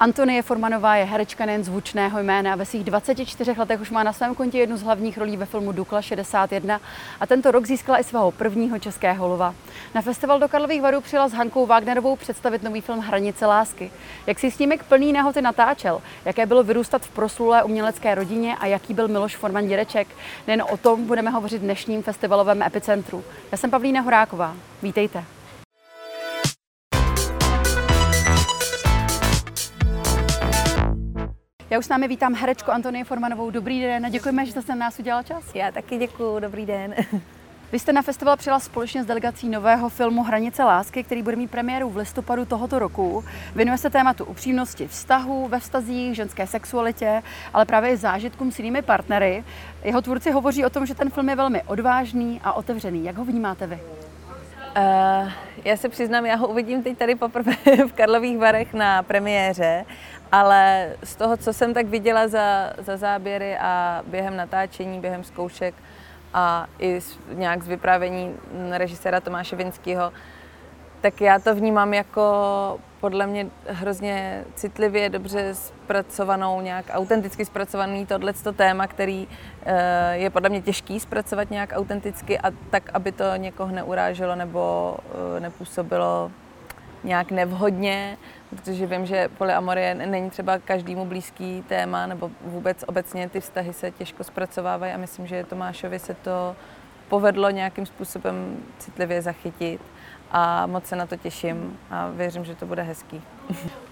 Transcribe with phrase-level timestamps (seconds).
[0.00, 2.56] Antonie Formanová je herečka nejen zvučného jména.
[2.56, 5.72] Ve svých 24 letech už má na svém kontě jednu z hlavních rolí ve filmu
[5.72, 6.80] Dukla 61
[7.20, 9.54] a tento rok získala i svého prvního českého lova.
[9.94, 13.90] Na festival do Karlových Varů přijela s Hankou Wagnerovou představit nový film Hranice lásky.
[14.26, 18.94] Jak si snímek plný nahoty natáčel, jaké bylo vyrůstat v proslulé umělecké rodině a jaký
[18.94, 20.08] byl Miloš Forman dědeček.
[20.46, 23.24] Nejen o tom budeme hovořit v dnešním festivalovém epicentru.
[23.52, 24.56] Já jsem Pavlína Horáková.
[24.82, 25.24] Vítejte.
[31.70, 33.50] Já už s námi vítám herečku Antonie Formanovou.
[33.50, 35.54] Dobrý den a děkujeme, že jste na nás udělala čas.
[35.54, 36.94] Já taky děkuji, dobrý den.
[37.72, 41.50] Vy jste na festival přijela společně s delegací nového filmu Hranice lásky, který bude mít
[41.50, 43.24] premiéru v listopadu tohoto roku.
[43.54, 47.22] Věnuje se tématu upřímnosti vztahu, ve vztazích, ženské sexualitě,
[47.54, 49.44] ale právě i zážitkům s jinými partnery.
[49.84, 53.04] Jeho tvůrci hovoří o tom, že ten film je velmi odvážný a otevřený.
[53.04, 53.78] Jak ho vnímáte vy?
[54.76, 55.30] Uh,
[55.64, 57.52] já se přiznám, já ho uvidím teď tady poprvé
[57.86, 59.84] v Karlových Varech na premiéře
[60.32, 65.74] ale z toho, co jsem tak viděla za, za záběry a během natáčení, během zkoušek
[66.34, 68.36] a i z, nějak z vyprávění
[68.70, 70.12] režiséra Tomáše Vinského,
[71.00, 72.22] tak já to vnímám jako
[73.00, 79.28] podle mě hrozně citlivě, dobře zpracovanou, nějak autenticky zpracovaný tohleto téma, který
[79.62, 84.96] eh, je podle mě těžký zpracovat nějak autenticky a tak, aby to někoho neuráželo nebo
[85.36, 86.30] eh, nepůsobilo
[87.04, 88.16] nějak nevhodně,
[88.50, 93.90] protože vím, že polyamorie není třeba každému blízký téma, nebo vůbec obecně ty vztahy se
[93.90, 96.56] těžko zpracovávají a myslím, že Tomášovi se to
[97.08, 99.80] povedlo nějakým způsobem citlivě zachytit
[100.30, 103.22] a moc se na to těším a věřím, že to bude hezký.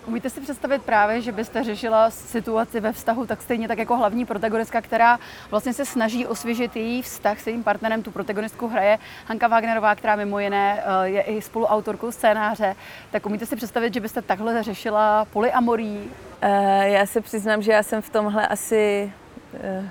[0.06, 4.24] Umíte si představit právě, že byste řešila situaci ve vztahu tak stejně tak jako hlavní
[4.24, 5.18] protagonistka, která
[5.50, 8.02] vlastně se snaží osvěžit její vztah s jejím partnerem.
[8.02, 12.76] Tu protagonistku hraje Hanka Wagnerová, která mimo jiné eh, je i spoluautorkou scénáře.
[13.10, 16.10] Tak umíte si představit, že byste takhle řešila polyamorí?
[16.40, 19.12] Eh, já se přiznám, že já jsem v tomhle asi
[19.54, 19.90] eh,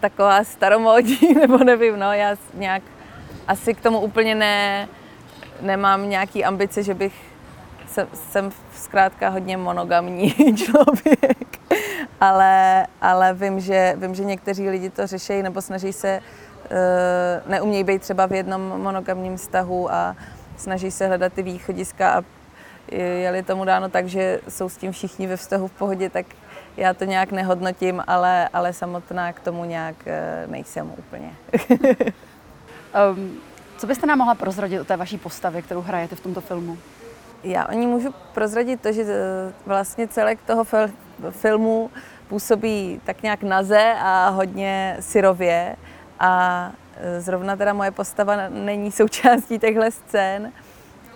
[0.00, 2.82] taková staromódní, nebo nevím, no, já nějak
[3.48, 4.88] asi k tomu úplně ne,
[5.60, 7.33] nemám nějaký ambice, že bych
[7.94, 11.58] jsem, jsem zkrátka hodně monogamní člověk,
[12.20, 16.20] ale, ale vím, že, vím, že někteří lidi to řeší nebo snaží se,
[16.70, 20.16] uh, neumějí být třeba v jednom monogamním vztahu a
[20.56, 22.22] snaží se hledat ty východiska a
[22.92, 26.26] je-li tomu dáno tak, že jsou s tím všichni ve vztahu v pohodě, tak
[26.76, 31.34] já to nějak nehodnotím, ale, ale samotná k tomu nějak uh, nejsem úplně.
[33.14, 33.38] um,
[33.78, 36.78] co byste nám mohla prozradit o té vaší postavě, kterou hrajete v tomto filmu?
[37.44, 40.64] Já o ní můžu prozradit to, že eh, vlastně celek toho
[41.30, 41.90] filmu
[42.28, 45.76] působí tak nějak naze a hodně syrově.
[46.20, 50.52] A eh, zrovna teda moje postava není součástí těchto scén.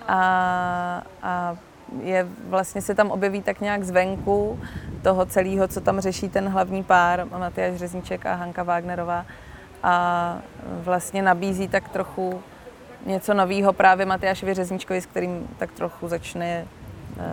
[0.09, 1.57] A, a
[2.03, 4.61] je, vlastně se tam objeví tak nějak zvenku
[5.03, 9.27] toho celého, co tam řeší ten hlavní pár, Matyáš Řezníček a Hanka Wagnerová.
[9.83, 10.39] A
[10.83, 12.43] vlastně nabízí tak trochu
[13.07, 16.67] něco nového právě Matyášovi Řezničkovi, s kterým tak trochu začne
[17.17, 17.25] uh,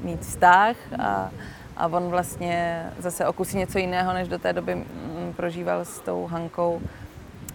[0.00, 1.30] mít vztah a,
[1.76, 6.26] a on vlastně zase okusí něco jiného, než do té doby mm, prožíval s tou
[6.26, 6.80] Hankou.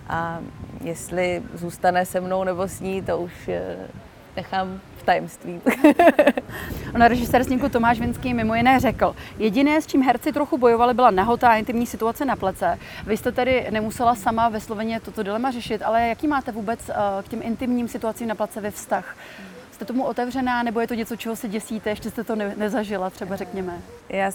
[0.07, 0.39] A
[0.81, 3.53] jestli zůstane se mnou nebo s ní, to už uh,
[4.35, 5.61] nechám tajemství.
[6.95, 11.11] Ona režisér snímku Tomáš Vinský mimo jiné řekl, jediné, s čím herci trochu bojovali, byla
[11.11, 12.79] nahotá a intimní situace na plece.
[13.07, 16.93] Vy jste tedy nemusela sama ve Sloveně toto dilema řešit, ale jaký máte vůbec eh,
[17.23, 19.17] k těm intimním situacím na place ve vztah?
[19.71, 23.09] Jste tomu otevřená, nebo je to něco, čeho se děsíte, ještě jste to ne- nezažila,
[23.09, 23.81] třeba řekněme?
[24.09, 24.31] Já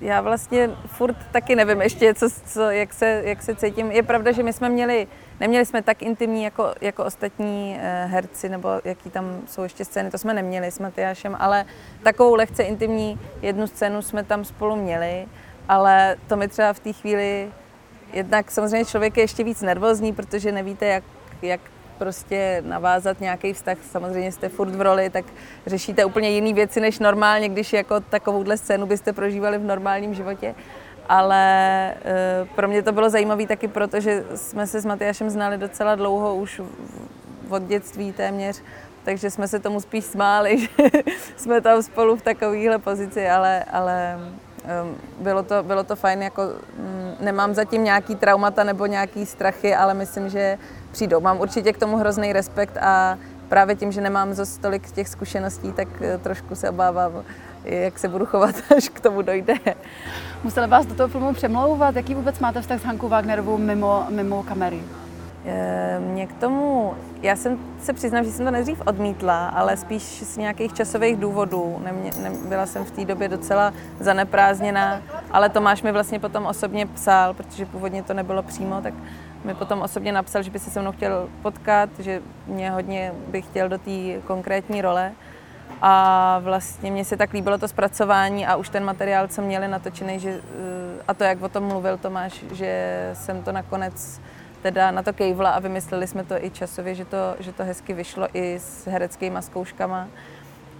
[0.00, 3.90] já vlastně furt taky nevím ještě, co, co, jak, se, jak se cítím.
[3.90, 5.06] Je pravda, že my jsme měli,
[5.40, 10.10] neměli jsme tak intimní jako, jako ostatní eh, herci, nebo jaký tam jsou ještě scény,
[10.10, 11.64] to jsme neměli s Matyášem, ale
[12.02, 15.26] takovou lehce intimní jednu scénu jsme tam spolu měli,
[15.68, 17.48] ale to mi třeba v té chvíli,
[18.12, 21.04] jednak samozřejmě člověk je ještě víc nervózní, protože nevíte, jak,
[21.42, 21.60] jak
[21.98, 25.24] prostě navázat nějaký vztah, samozřejmě jste furt v roli, tak
[25.66, 30.54] řešíte úplně jiné věci než normálně, když jako takovouhle scénu byste prožívali v normálním životě.
[31.08, 31.44] Ale
[31.90, 31.94] e,
[32.54, 36.36] pro mě to bylo zajímavé taky proto, že jsme se s Matyášem znali docela dlouho,
[36.36, 36.60] už
[37.48, 38.62] od dětství téměř,
[39.04, 40.68] takže jsme se tomu spíš smáli, že
[41.36, 44.18] jsme tam spolu v takovéhle pozici, ale, ale
[45.20, 46.42] bylo to, bylo to fajn, jako
[46.78, 50.58] mm, nemám zatím nějaký traumata nebo nějaký strachy, ale myslím, že
[50.92, 51.20] přijdou.
[51.20, 53.18] Mám určitě k tomu hrozný respekt a
[53.48, 57.12] právě tím, že nemám za tolik těch zkušeností, tak eh, trošku se obávám,
[57.64, 59.54] jak se budu chovat, až k tomu dojde.
[60.44, 61.96] Museli vás do toho filmu přemlouvat?
[61.96, 64.82] Jaký vůbec máte vztah s Hankou Wagnerovou mimo, mimo kamery?
[65.44, 70.02] Eh, mě k tomu, já jsem se přiznám, že jsem to nejdřív odmítla, ale spíš
[70.02, 71.80] z nějakých časových důvodů.
[71.84, 76.86] Nemě, ne, byla jsem v té době docela zaneprázdněná, ale Tomáš mi vlastně potom osobně
[76.86, 78.94] psal, protože původně to nebylo přímo, tak
[79.44, 83.44] mi potom osobně napsal, že by se se mnou chtěl potkat, že mě hodně bych
[83.44, 85.12] chtěl do té konkrétní role.
[85.82, 90.20] A vlastně mně se tak líbilo to zpracování a už ten materiál, co měli natočený,
[90.20, 94.20] že, eh, a to, jak o tom mluvil Tomáš, že jsem to nakonec
[94.62, 97.92] teda na to kejvla a vymysleli jsme to i časově, že to, že to hezky
[97.92, 100.08] vyšlo i s hereckýma zkouškama.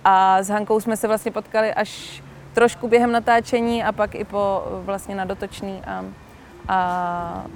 [0.04, 2.22] A s Hankou jsme se vlastně potkali až
[2.58, 6.04] trošku během natáčení a pak i po vlastně na dotočný a,
[6.68, 7.46] a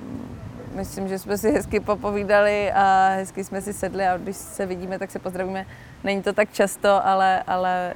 [0.75, 4.99] myslím, že jsme si hezky popovídali a hezky jsme si sedli a když se vidíme,
[4.99, 5.67] tak se pozdravíme.
[6.05, 7.95] Není to tak často, ale, ale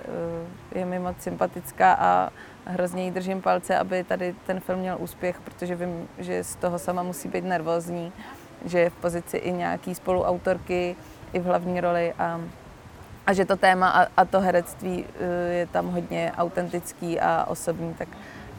[0.75, 2.31] eh, je mi moc sympatická a
[2.65, 6.79] hrozně jí držím palce, aby tady ten film měl úspěch, protože vím, že z toho
[6.79, 8.13] sama musí být nervózní,
[8.65, 10.97] že je v pozici i nějaký spoluautorky,
[11.33, 12.41] i v hlavní roli a,
[13.27, 17.95] a že to téma a, a to herectví eh, je tam hodně autentický a osobní,
[17.95, 18.09] tak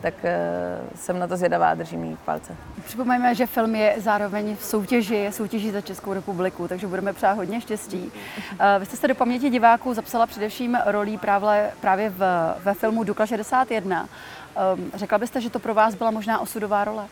[0.02, 2.56] tak uh, jsem na to zvědavá a držím jí palce.
[2.86, 7.62] Připomeňme, že film je zároveň v soutěži, soutěží za Českou republiku, takže budeme přát hodně
[7.62, 8.12] štěstí.
[8.52, 12.20] Uh, vy jste se do paměti diváků zapsala především rolí právě, právě v,
[12.64, 14.02] ve filmu Dukla 61.
[14.02, 14.08] Um,
[14.56, 17.08] ehm, řekla byste, že to pro vás byla možná osudová role?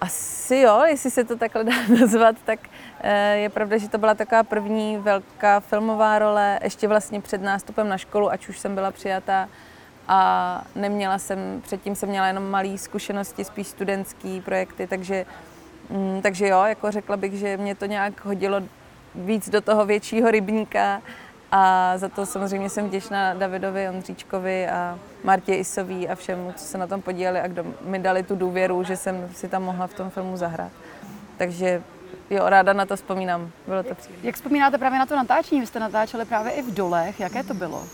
[0.00, 2.60] Asi jo, jestli se to takhle dá nazvat, tak
[3.00, 7.88] eh, je pravda, že to byla taková první velká filmová role, ještě vlastně před nástupem
[7.88, 9.48] na školu, ať už jsem byla přijatá
[10.08, 15.26] a neměla jsem, předtím jsem měla jenom malé zkušenosti, spíš studentské projekty, takže,
[15.90, 18.62] mm, takže jo, jako řekla bych, že mě to nějak hodilo
[19.14, 21.02] víc do toho většího rybníka
[21.52, 26.78] a za to samozřejmě jsem vděčná Davidovi Ondříčkovi a Martě Isový a všemu, co se
[26.78, 29.94] na tom podíleli a kdo mi dali tu důvěru, že jsem si tam mohla v
[29.94, 30.72] tom filmu zahrát.
[31.36, 31.82] Takže
[32.30, 33.50] jo, ráda na to vzpomínám.
[33.66, 34.26] Bylo to příjemné.
[34.26, 35.60] Jak vzpomínáte právě na to natáčení?
[35.60, 37.20] Vy jste natáčeli právě i v dolech.
[37.20, 37.84] Jaké to bylo?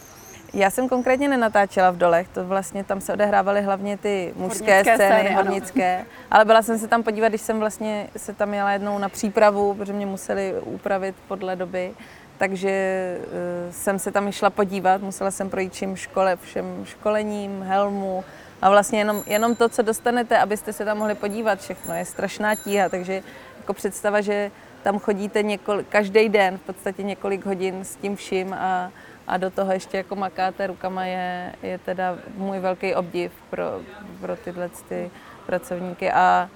[0.54, 4.94] Já jsem konkrétně nenatáčela v dolech, to vlastně tam se odehrávaly hlavně ty mužské hornické
[4.94, 8.70] scény, scény hornické, ale byla jsem se tam podívat, když jsem vlastně se tam jela
[8.70, 11.94] jednou na přípravu, protože mě museli upravit podle doby,
[12.38, 18.24] takže uh, jsem se tam šla podívat, musela jsem projít všem škole, všem školením, helmu
[18.62, 22.54] a vlastně jenom, jenom to, co dostanete, abyste se tam mohli podívat všechno, je strašná
[22.54, 23.22] tíha, takže
[23.58, 24.50] jako představa, že
[24.82, 25.44] tam chodíte
[25.88, 28.90] každý den v podstatě několik hodin s tím vším a
[29.26, 33.80] a do toho ještě jako makáte rukama je, je teda můj velký obdiv pro,
[34.20, 35.10] pro tyhle ty
[35.46, 36.50] pracovníky a,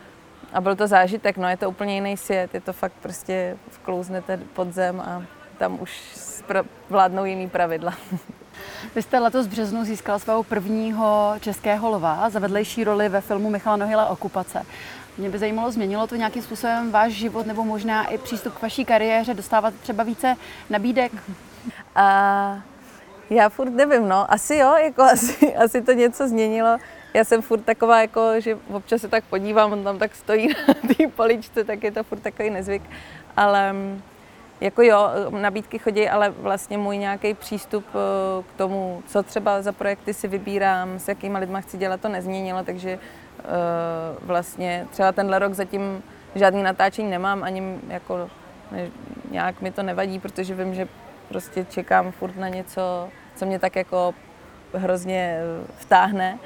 [0.52, 4.36] a byl to zážitek, no je to úplně jiný svět, je to fakt prostě vklouznete
[4.36, 5.22] pod zem a
[5.60, 5.90] tam už
[6.90, 7.94] vládnou jiný pravidla.
[8.94, 13.50] Vy jste letos v březnu získal svého prvního českého lva za vedlejší roli ve filmu
[13.50, 14.66] Michala Nohila Okupace.
[15.18, 18.84] Mě by zajímalo, změnilo to nějakým způsobem váš život nebo možná i přístup k vaší
[18.84, 20.36] kariéře, dostávat třeba více
[20.70, 21.12] nabídek?
[21.94, 22.62] A
[23.30, 26.78] já furt nevím, no, asi jo, jako asi, asi to něco změnilo.
[27.14, 30.74] Já jsem furt taková, jako, že občas se tak podívám, on tam tak stojí na
[30.74, 32.82] té poličce, tak je to furt takový nezvyk.
[33.36, 33.74] Ale
[34.60, 39.72] jako jo, nabídky chodí, ale vlastně můj nějaký přístup eh, k tomu, co třeba za
[39.72, 43.42] projekty si vybírám, s jakýma lidma chci dělat, to nezměnilo, takže eh,
[44.22, 46.02] vlastně třeba tenhle rok zatím
[46.34, 48.30] žádný natáčení nemám, ani jako
[49.30, 50.88] nějak mi to nevadí, protože vím, že
[51.28, 54.14] prostě čekám furt na něco, co mě tak jako
[54.74, 56.38] hrozně eh, vtáhne.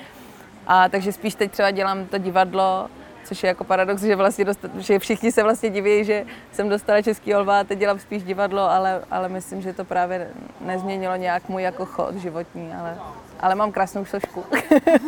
[0.67, 2.89] A takže spíš teď třeba dělám to divadlo,
[3.25, 7.03] což je jako paradox, že, vlastně dostat, že všichni se vlastně diví, že jsem dostala
[7.03, 11.49] český olva a teď dělám spíš divadlo, ale, ale myslím, že to právě nezměnilo nějak
[11.49, 12.99] můj jako chod životní, ale
[13.45, 14.45] ale mám krásnou sošku.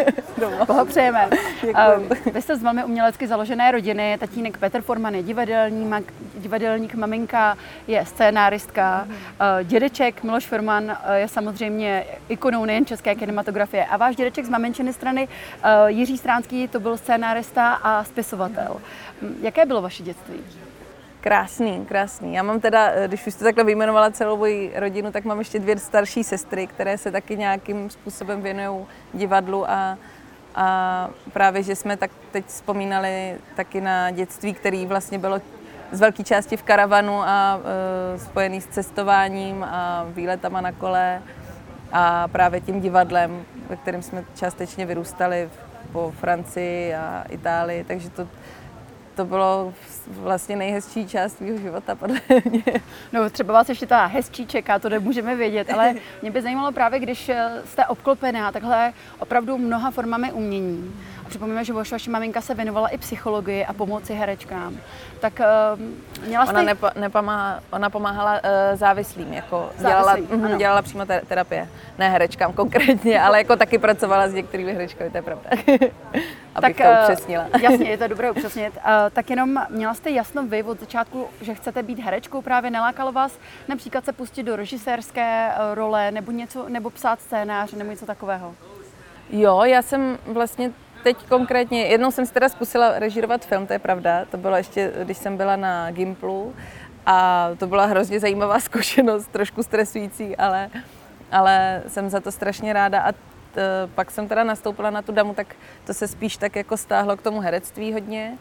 [0.66, 1.28] Pohopřejeme.
[1.62, 4.16] Um, vy jste z velmi umělecky založené rodiny.
[4.20, 5.94] Tatínek Petr Forman je divadelní,
[6.34, 9.06] divadelník, maminka je scénáristka.
[9.08, 13.84] Uh, dědeček Miloš Forman uh, je samozřejmě ikonou nejen české kinematografie.
[13.86, 18.76] A váš dědeček z maminčiny strany uh, Jiří Stránský to byl scénárista a spisovatel.
[19.40, 20.36] Jaké bylo vaše dětství?
[21.26, 22.34] Krásný, krásný.
[22.34, 25.58] Já mám teda, eh, když už jste takhle vyjmenovala celou moji rodinu, tak mám ještě
[25.58, 29.98] dvě starší sestry, které se taky nějakým způsobem věnují divadlu a,
[30.54, 35.40] a právě, že jsme tak teď vzpomínali taky na dětství, který vlastně bylo
[35.92, 37.60] z velké části v karavanu a
[38.14, 41.22] e, spojený s cestováním a výletama na kole
[41.92, 45.50] a právě tím divadlem, ve kterém jsme částečně vyrůstali
[45.92, 48.28] po Francii a Itálii, takže to
[49.16, 49.74] to bylo
[50.08, 52.20] vlastně nejhezčí část mého života, podle
[52.50, 52.80] mě.
[53.12, 57.00] No třeba vás ještě ta hezčí čeká, to nemůžeme vědět, ale mě by zajímalo právě,
[57.00, 60.94] když eh, jste obklopená takhle opravdu mnoha formami umění
[61.28, 64.76] Připomínáme, že vaše maminka se věnovala i psychologii a pomoci herečkám.
[65.20, 66.54] Tak uh, měla jste...
[66.54, 68.40] Ona, nepo, nepomáha, ona pomáhala uh,
[68.78, 71.68] závislým, jako Závislý, dělala, mm, dělala přímo te- terapie.
[71.98, 75.50] Ne herečkám konkrétně, ale jako taky pracovala s některými herečkami, to je pravda.
[76.56, 77.46] Abych tak, to upřesnila.
[77.62, 78.76] jasně, je to dobré upřesnit.
[78.76, 78.82] Uh,
[79.12, 83.38] tak jenom měla jste jasno vy od začátku, že chcete být herečkou, právě nelákalo vás
[83.68, 88.54] například se pustit do režisérské role nebo něco, nebo psát scénář nebo něco takového?
[89.30, 90.72] Jo, já jsem vlastně
[91.02, 94.92] teď konkrétně, jednou jsem si teda zkusila režírovat film, to je pravda, to bylo ještě,
[95.04, 96.54] když jsem byla na Gimplu
[97.06, 100.70] a to byla hrozně zajímavá zkušenost, trošku stresující, ale,
[101.32, 103.12] ale jsem za to strašně ráda a
[103.94, 107.22] pak jsem teda nastoupila na tu damu, tak to se spíš tak jako stáhlo k
[107.22, 108.38] tomu herectví hodně,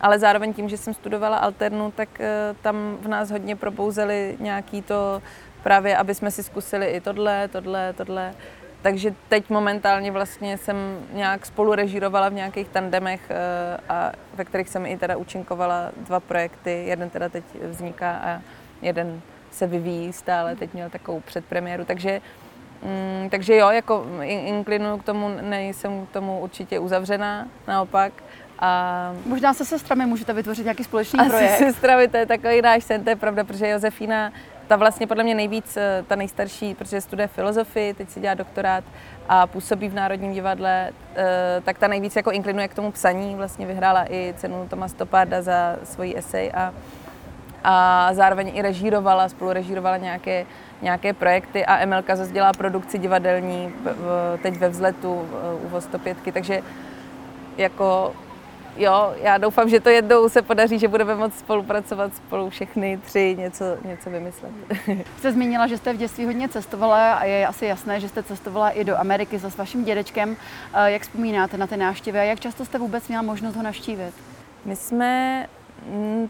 [0.00, 4.82] ale zároveň tím, že jsem studovala alternu, tak eh, tam v nás hodně probouzeli nějaký
[4.82, 5.22] to
[5.62, 8.34] právě, aby jsme si zkusili i tohle, tohle, tohle.
[8.82, 10.76] Takže teď momentálně vlastně jsem
[11.12, 13.34] nějak spolu režírovala v nějakých tandemech, eh,
[13.88, 16.84] a ve kterých jsem i teda účinkovala dva projekty.
[16.86, 18.40] Jeden teda teď vzniká a
[18.82, 19.20] jeden
[19.50, 22.20] se vyvíjí stále, teď měl takovou předpremiéru, takže
[22.82, 28.12] mm, takže jo, jako inklinuju k tomu, nejsem k tomu určitě uzavřená, naopak.
[28.58, 31.58] A Možná se sestrami můžete vytvořit nějaký společný projekt.
[31.58, 34.32] sestrami, to je takový náš sen, to je pravda, protože Josefína
[34.66, 38.84] ta vlastně podle mě nejvíc, eh, ta nejstarší, protože studuje filozofii, teď si dělá doktorát
[39.28, 43.66] a působí v Národním divadle, eh, tak ta nejvíc jako inklinuje k tomu psaní, vlastně
[43.66, 46.74] vyhrála i cenu Toma Stoparda za svoji esej a,
[47.68, 50.46] a zároveň i režírovala, spolu režírovala nějaké,
[50.82, 53.72] nějaké projekty a Emelka zase dělá produkci divadelní
[54.42, 55.28] teď ve vzletu
[55.64, 56.62] u Vostopětky, 105, takže
[57.56, 58.12] jako
[58.76, 63.36] jo, já doufám, že to jednou se podaří, že budeme moct spolupracovat spolu všechny tři,
[63.38, 64.52] něco, něco vymyslet.
[65.18, 68.70] Jste zmínila, že jste v dětství hodně cestovala a je asi jasné, že jste cestovala
[68.70, 70.36] i do Ameriky se s vaším dědečkem.
[70.86, 74.14] Jak vzpomínáte na ty návštěvy a jak často jste vůbec měla možnost ho navštívit?
[74.64, 75.46] My jsme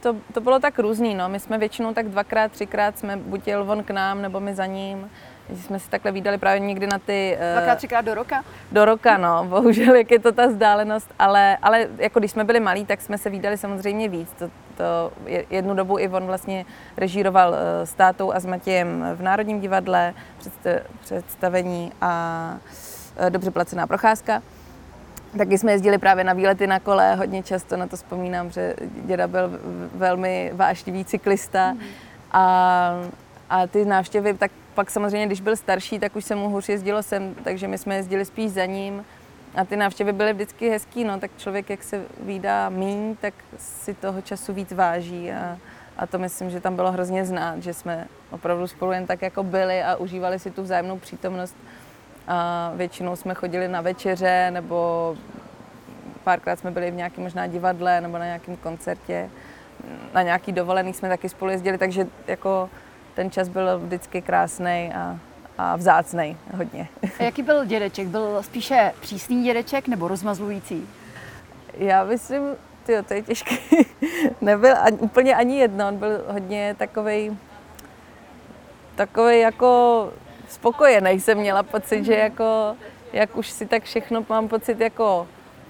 [0.01, 1.29] to, to bylo tak různý, no.
[1.29, 4.67] My jsme většinou tak dvakrát, třikrát jsme buď jel on k nám, nebo my za
[4.67, 5.11] ním
[5.51, 7.37] že jsme si takhle vydali právě někdy na ty...
[7.41, 8.45] Eh, Dvakrát, třikrát do roka?
[8.73, 9.45] Do roka, no.
[9.49, 13.19] Bohužel, jak je to ta vzdálenost, ale, ale jako když jsme byli malí, tak jsme
[13.19, 14.33] se vydali samozřejmě víc.
[14.39, 15.13] To, to
[15.51, 16.65] jednu dobu i on vlastně
[16.97, 20.15] režíroval eh, s tátou a s Matějem v Národním divadle
[21.01, 22.57] představení a
[23.17, 24.43] eh, dobře placená procházka.
[25.39, 29.29] Taky jsme jezdili právě na výlety na kole, hodně často na to vzpomínám, že děda
[29.29, 29.61] byl
[29.95, 31.73] velmi vášnivý cyklista.
[31.73, 31.81] Mm.
[32.33, 32.93] A,
[33.51, 37.03] a ty návštěvy, tak pak samozřejmě, když byl starší, tak už se mu hůř jezdilo
[37.03, 39.05] sem, takže my jsme jezdili spíš za ním.
[39.55, 43.95] A ty návštěvy byly vždycky hezký, no, tak člověk, jak se výdá míň, tak si
[43.95, 45.59] toho času víc váží a,
[45.97, 49.43] a to myslím, že tam bylo hrozně znát, že jsme opravdu spolu jen tak jako
[49.43, 51.57] byli a užívali si tu vzájemnou přítomnost.
[52.29, 55.17] A většinou jsme chodili na večeře nebo
[56.25, 59.31] párkrát jsme byli v nějakém možná divadle nebo na nějakém koncertě.
[60.15, 62.71] Na nějaký dovolený jsme taky spolu jezdili, takže jako
[63.15, 65.19] ten čas byl vždycky krásný a,
[65.59, 66.89] a vzácný hodně.
[67.19, 68.09] A jaký byl dědeček?
[68.09, 70.89] Byl spíše přísný dědeček nebo rozmazlující?
[71.75, 72.43] Já myslím,
[72.87, 73.57] tyjo, to je těžké.
[74.41, 77.39] Nebyl ani, úplně ani jedno, on byl hodně takový
[78.97, 80.13] takový jako
[80.49, 82.77] spokojený jsem měla pocit, že jako,
[83.13, 85.27] jak už si tak všechno mám pocit jako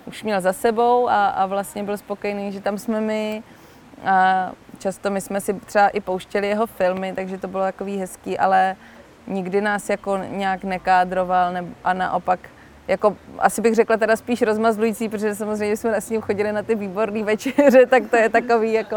[0.06, 3.42] už měl za sebou a, a vlastně byl spokojený, že tam jsme my.
[4.04, 8.38] A často my jsme si třeba i pouštěli jeho filmy, takže to bylo takový hezký,
[8.38, 8.76] ale
[9.26, 12.40] nikdy nás jako nějak nekádroval ne, a naopak
[12.88, 16.74] jako asi bych řekla teda spíš rozmazlující, protože samozřejmě jsme s ním chodili na ty
[16.74, 18.96] výborné večeře, tak to je takový jako,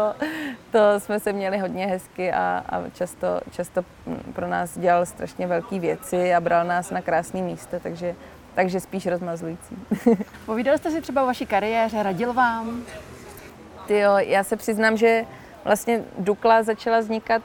[0.72, 3.84] to jsme se měli hodně hezky a, a často, často
[4.32, 8.14] pro nás dělal strašně velké věci a bral nás na krásné místa, takže,
[8.54, 9.76] takže spíš rozmazlující.
[10.46, 12.82] Povídali jste si třeba o vaší kariéře, radil vám?
[13.86, 15.24] Ty jo, já se přiznám, že
[15.64, 17.42] vlastně Dukla začala vznikat,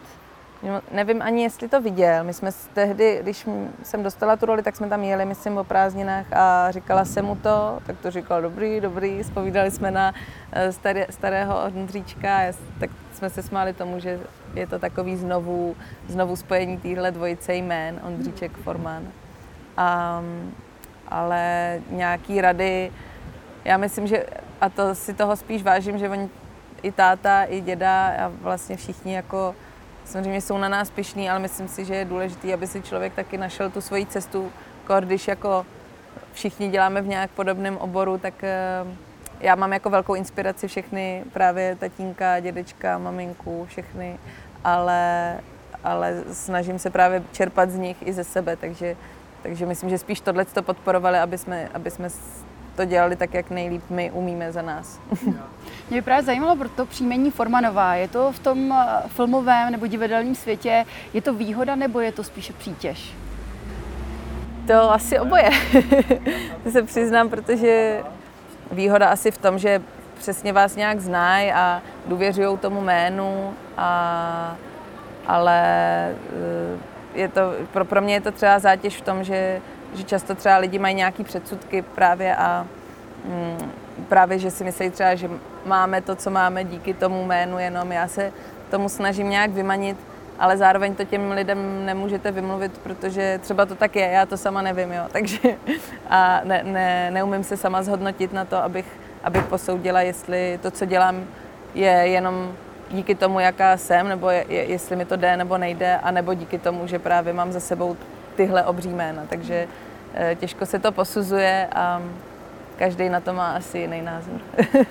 [0.91, 2.23] nevím ani, jestli to viděl.
[2.23, 3.47] My jsme tehdy, když
[3.83, 7.35] jsem dostala tu roli, tak jsme tam jeli, myslím, o prázdninách a říkala jsem mu
[7.35, 10.13] to, tak to říkal dobrý, dobrý, spovídali jsme na
[10.51, 12.39] eh, staré, starého Ondříčka,
[12.79, 14.19] tak jsme se smáli tomu, že
[14.53, 15.75] je to takový znovu,
[16.07, 19.03] znovu spojení téhle dvojice jmén, Ondříček, Forman.
[19.77, 20.21] A,
[21.07, 22.91] ale nějaký rady,
[23.65, 24.25] já myslím, že,
[24.61, 26.29] a to si toho spíš vážím, že oni
[26.83, 29.55] i táta, i děda a vlastně všichni jako
[30.05, 33.37] samozřejmě jsou na nás pišní, ale myslím si, že je důležité, aby si člověk taky
[33.37, 34.51] našel tu svoji cestu,
[34.99, 35.65] když jako
[36.33, 38.85] všichni děláme v nějak podobném oboru, tak eh,
[39.39, 44.19] já mám jako velkou inspiraci všechny, právě tatínka, dědečka, maminku, všechny,
[44.63, 45.35] ale,
[45.83, 48.95] ale snažím se právě čerpat z nich i ze sebe, takže,
[49.43, 52.09] takže myslím, že spíš tohle to podporovali, aby jsme, aby jsme
[52.75, 54.99] to dělali tak, jak nejlíp my umíme za nás.
[55.89, 57.95] Mě by právě zajímalo pro to příjmení Formanová.
[57.95, 62.23] Je to v tom eh, filmovém nebo divadelním světě, je to výhoda nebo je to
[62.23, 63.13] spíše přítěž?
[64.67, 65.49] To asi oboje.
[66.63, 68.03] to se přiznám, protože
[68.71, 69.81] výhoda asi v tom, že
[70.17, 74.55] přesně vás nějak znají a důvěřují tomu jménu, a,
[75.27, 75.61] ale
[76.09, 77.41] eh, je to,
[77.73, 79.61] pro, pro mě je to třeba zátěž v tom, že,
[79.95, 82.67] že často třeba lidi mají nějaký předsudky právě a
[83.25, 83.71] mm,
[84.09, 85.29] právě, že si myslí třeba, že
[85.65, 88.31] máme to, co máme díky tomu jménu, jenom já se
[88.69, 89.97] tomu snažím nějak vymanit,
[90.39, 94.61] ale zároveň to těm lidem nemůžete vymluvit, protože třeba to tak je, já to sama
[94.61, 95.39] nevím, jo, takže
[96.09, 98.85] a ne, ne, neumím se sama zhodnotit na to, abych,
[99.23, 101.23] abych posoudila, jestli to, co dělám,
[101.75, 102.53] je jenom
[102.91, 106.57] díky tomu, jaká jsem, nebo je, je, jestli mi to jde nebo nejde, anebo díky
[106.57, 107.97] tomu, že právě mám za sebou
[108.35, 109.67] tyhle obří jména, takže
[110.35, 112.01] těžko se to posuzuje a
[112.77, 114.41] každý na to má asi jiný názor.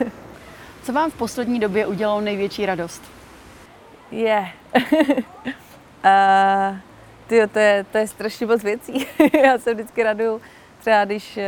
[0.83, 3.02] Co vám v poslední době udělalo největší radost?
[4.11, 4.49] Je.
[6.04, 6.73] Yeah.
[6.73, 6.78] uh,
[7.26, 9.07] tyjo, to, je, to je strašně moc věcí.
[9.45, 10.40] Já se vždycky raduju,
[10.81, 11.43] třeba když uh,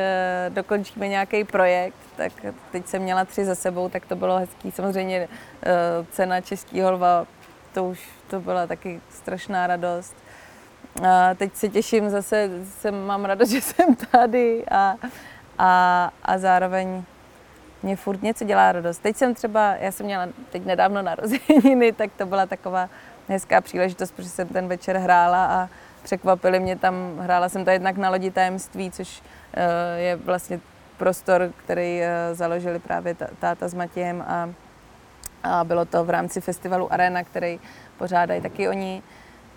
[0.55, 2.33] dokončíme nějaký projekt, tak
[2.73, 4.71] teď jsem měla tři za sebou, tak to bylo hezký.
[4.71, 7.27] Samozřejmě uh, cena Českého lva,
[7.75, 10.17] to už to byla taky strašná radost.
[11.37, 14.95] Teď se těším zase, jsem, mám radost, že jsem tady a,
[15.59, 17.05] a, a zároveň
[17.83, 18.99] mě furt něco dělá radost.
[18.99, 22.89] Teď jsem třeba, já jsem měla teď nedávno narozeniny, tak to byla taková
[23.29, 25.69] hezká příležitost, protože jsem ten večer hrála a
[26.03, 29.63] překvapili mě tam, hrála jsem to jednak na lodi tajemství, což uh,
[29.97, 30.61] je vlastně
[30.97, 34.51] prostor, který uh, založili právě táta s Matějem a,
[35.43, 37.61] a bylo to v rámci festivalu Arena, který
[37.99, 39.03] pořádají taky oni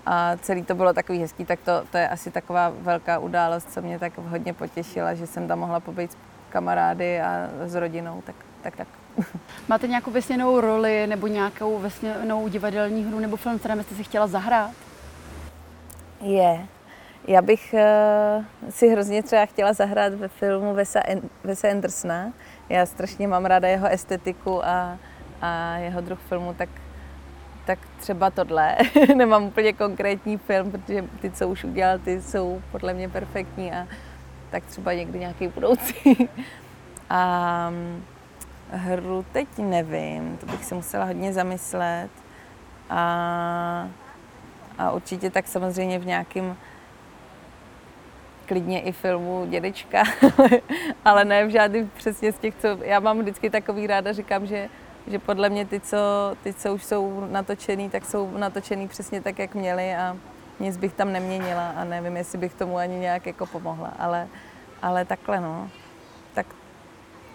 [0.05, 3.81] a celý to bylo takový hezký, tak to, to je asi taková velká událost, co
[3.81, 6.17] mě tak hodně potěšila, že jsem tam mohla pobbýt s
[6.49, 8.75] kamarády a s rodinou, tak tak.
[8.75, 8.87] tak.
[9.67, 14.27] Máte nějakou vesněnou roli nebo nějakou vesněnou divadelní hru nebo film, kterém jste si chtěla
[14.27, 14.71] zahrát?
[16.21, 16.65] Je.
[17.27, 20.99] Já bych uh, si hrozně třeba chtěla zahrát ve filmu Vesa,
[21.43, 22.33] Vesa Andersona.
[22.69, 24.97] Já strašně mám ráda jeho estetiku a,
[25.41, 26.69] a jeho druh filmu, tak
[27.65, 28.77] tak třeba tohle.
[29.15, 33.87] Nemám úplně konkrétní film, protože ty, co už udělal, ty jsou podle mě perfektní a
[34.51, 36.29] tak třeba někdy nějaký budoucí.
[37.09, 38.03] a mm,
[38.71, 42.09] hru teď nevím, to bych si musela hodně zamyslet.
[42.89, 43.87] A,
[44.77, 46.57] a určitě tak samozřejmě v nějakém
[48.49, 50.03] klidně i filmu Dědečka,
[51.05, 54.69] ale ne v žádným přesně z těch, co já mám vždycky takový ráda, říkám, že
[55.07, 55.97] že podle mě ty, co,
[56.43, 60.17] ty, co už jsou natočený, tak jsou natočený přesně tak, jak měli a
[60.59, 64.27] nic bych tam neměnila a nevím, jestli bych tomu ani nějak jako pomohla, ale,
[64.81, 65.69] ale takhle no.
[66.33, 66.45] Tak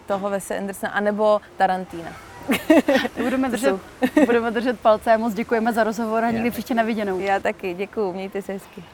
[0.07, 2.34] toho Vese Andersona, anebo Tarantína.
[3.23, 3.75] budeme, držet,
[4.27, 7.21] budeme držet palce a moc děkujeme za rozhovor a někdy příště na viděnou.
[7.21, 8.85] Já taky, děkuji, mějte se hezky.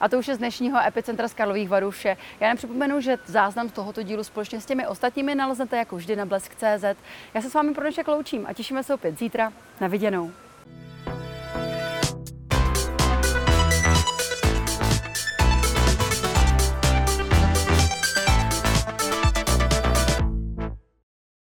[0.00, 2.16] a to už je z dnešního Epicentra z Karlových Varů vše.
[2.40, 6.26] Já nepřipomenu, že záznam z tohoto dílu společně s těmi ostatními naleznete jako vždy na
[6.26, 6.84] blesk.cz.
[7.34, 9.52] Já se s vámi pro dnešek loučím a těšíme se opět zítra.
[9.80, 10.30] Na viděnou.